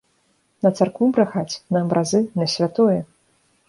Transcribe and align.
На 0.67 0.71
царкву 0.79 1.09
брахаць, 1.19 1.59
на 1.77 1.85
абразы, 1.87 2.25
на 2.43 2.53
святое. 2.59 3.01